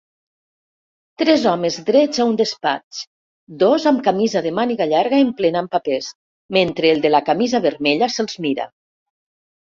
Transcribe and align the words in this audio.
tres 1.21 1.43
homes 1.49 1.75
drets 1.89 2.21
a 2.21 2.25
un 2.29 2.37
despatx, 2.39 3.01
dos 3.63 3.85
amb 3.91 4.01
camisa 4.07 4.41
de 4.45 4.53
màniga 4.59 4.87
llarga 4.93 5.19
emplenant 5.25 5.67
papers 5.75 6.07
mentre 6.57 6.89
el 6.93 7.03
de 7.03 7.11
la 7.17 7.21
camisa 7.27 7.61
vermella 7.67 8.09
se'ls 8.15 8.39
mira 8.47 8.67